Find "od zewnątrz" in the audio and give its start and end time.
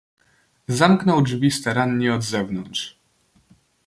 2.13-2.99